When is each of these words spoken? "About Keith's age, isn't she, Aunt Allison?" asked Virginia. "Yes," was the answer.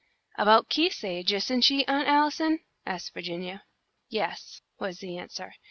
"About 0.35 0.67
Keith's 0.67 1.03
age, 1.03 1.31
isn't 1.31 1.61
she, 1.61 1.85
Aunt 1.85 2.07
Allison?" 2.07 2.61
asked 2.87 3.13
Virginia. 3.13 3.65
"Yes," 4.09 4.63
was 4.79 4.97
the 4.97 5.19
answer. 5.19 5.53